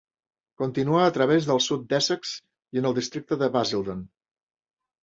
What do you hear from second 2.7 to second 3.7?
i en el districte de